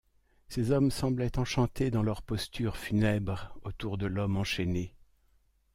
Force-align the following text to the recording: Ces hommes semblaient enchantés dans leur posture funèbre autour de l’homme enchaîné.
Ces 0.49 0.71
hommes 0.71 0.89
semblaient 0.89 1.37
enchantés 1.37 1.91
dans 1.91 2.01
leur 2.01 2.23
posture 2.23 2.75
funèbre 2.75 3.55
autour 3.63 3.99
de 3.99 4.07
l’homme 4.07 4.37
enchaîné. 4.37 4.95